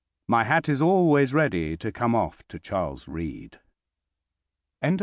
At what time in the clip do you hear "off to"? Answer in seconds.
2.15-2.57